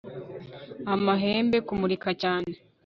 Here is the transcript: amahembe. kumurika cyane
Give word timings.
amahembe. 0.93 1.57
kumurika 1.67 2.09
cyane 2.21 2.51